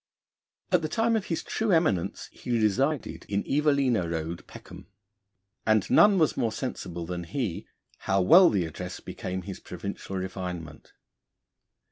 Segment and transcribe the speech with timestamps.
[0.71, 4.87] At the time of his true eminence he 'resided' in Evelina Road, Peckham,
[5.63, 7.67] and none was more sensible than he
[7.99, 10.93] how well the address became his provincial refinement.